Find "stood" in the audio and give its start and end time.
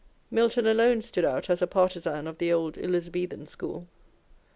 1.03-1.23